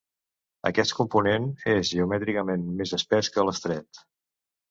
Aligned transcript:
Aquest 0.69 0.93
component 0.99 1.45
és 1.73 1.91
geomètricament 1.91 2.65
més 2.79 2.95
espès 2.99 3.31
que 3.35 3.47
l'estret. 3.49 4.01